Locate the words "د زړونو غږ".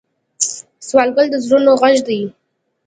1.31-1.97